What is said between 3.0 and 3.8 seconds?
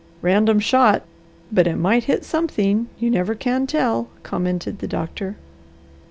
never can